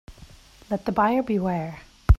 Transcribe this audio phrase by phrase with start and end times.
[0.71, 1.81] Let the buyer beware.